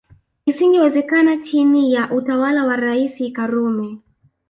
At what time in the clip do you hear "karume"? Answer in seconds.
3.33-3.97